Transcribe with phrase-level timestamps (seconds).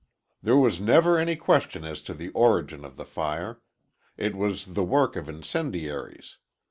[0.41, 3.61] There was never any question as to the origin of the fire.
[4.17, 6.39] It was the work of incendiaries.